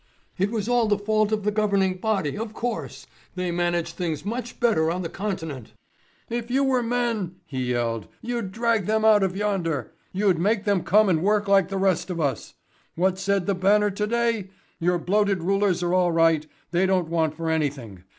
[0.39, 3.05] It was all the fault of the governing body, of course.
[3.35, 5.73] They managed things much better on the Continent.
[6.27, 9.93] "If you were men," he yelled, "you'd drag them out of yonder.
[10.11, 12.55] You'd make them come and work like the rest of us.
[12.95, 14.49] What said the Banner to day?
[14.79, 18.03] Your bloated rulers are all right; they don't want for anything.